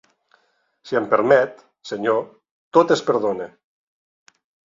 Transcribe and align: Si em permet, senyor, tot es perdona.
Si 0.91 0.95
em 0.99 1.03
permet, 1.11 1.59
senyor, 1.91 2.25
tot 2.77 2.93
es 2.97 3.05
perdona. 3.11 3.49